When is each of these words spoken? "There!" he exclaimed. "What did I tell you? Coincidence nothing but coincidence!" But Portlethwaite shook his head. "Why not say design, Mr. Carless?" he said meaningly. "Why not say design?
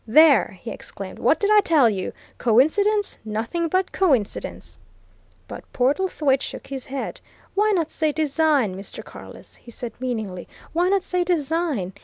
"There!" 0.07 0.57
he 0.59 0.71
exclaimed. 0.71 1.19
"What 1.19 1.39
did 1.39 1.51
I 1.51 1.59
tell 1.59 1.87
you? 1.87 2.11
Coincidence 2.39 3.19
nothing 3.23 3.67
but 3.67 3.91
coincidence!" 3.91 4.79
But 5.47 5.63
Portlethwaite 5.73 6.41
shook 6.41 6.65
his 6.65 6.87
head. 6.87 7.21
"Why 7.53 7.69
not 7.69 7.91
say 7.91 8.11
design, 8.11 8.73
Mr. 8.73 9.03
Carless?" 9.03 9.55
he 9.57 9.69
said 9.69 9.93
meaningly. 9.99 10.47
"Why 10.73 10.89
not 10.89 11.03
say 11.03 11.23
design? 11.23 11.93